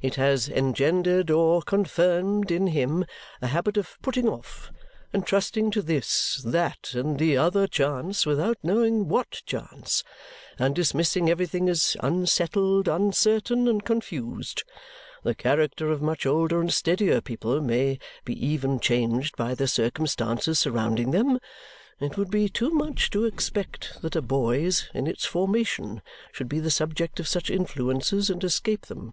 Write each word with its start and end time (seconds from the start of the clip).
It 0.00 0.14
has 0.14 0.48
engendered 0.48 1.28
or 1.28 1.60
confirmed 1.60 2.52
in 2.52 2.68
him 2.68 3.04
a 3.42 3.48
habit 3.48 3.76
of 3.76 3.98
putting 4.00 4.28
off 4.28 4.70
and 5.12 5.26
trusting 5.26 5.72
to 5.72 5.82
this, 5.82 6.40
that, 6.44 6.90
and 6.94 7.18
the 7.18 7.36
other 7.36 7.66
chance, 7.66 8.24
without 8.24 8.58
knowing 8.62 9.08
what 9.08 9.42
chance 9.44 10.04
and 10.56 10.72
dismissing 10.72 11.28
everything 11.28 11.68
as 11.68 11.96
unsettled, 11.98 12.86
uncertain, 12.86 13.66
and 13.66 13.84
confused. 13.84 14.62
The 15.24 15.34
character 15.34 15.90
of 15.90 16.00
much 16.00 16.24
older 16.26 16.60
and 16.60 16.72
steadier 16.72 17.20
people 17.20 17.60
may 17.60 17.98
be 18.24 18.34
even 18.46 18.78
changed 18.78 19.36
by 19.36 19.52
the 19.56 19.66
circumstances 19.66 20.60
surrounding 20.60 21.10
them. 21.10 21.40
It 21.98 22.16
would 22.16 22.30
be 22.30 22.48
too 22.48 22.70
much 22.70 23.10
to 23.10 23.24
expect 23.24 24.00
that 24.02 24.14
a 24.14 24.22
boy's, 24.22 24.88
in 24.94 25.08
its 25.08 25.24
formation, 25.24 26.02
should 26.30 26.48
be 26.48 26.60
the 26.60 26.70
subject 26.70 27.18
of 27.18 27.26
such 27.26 27.50
influences 27.50 28.30
and 28.30 28.44
escape 28.44 28.86
them." 28.86 29.12